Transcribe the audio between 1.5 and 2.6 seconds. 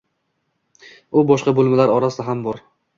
bo‘limlar orasida ham